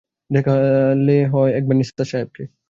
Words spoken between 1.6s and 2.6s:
নিসার সাহেবকে।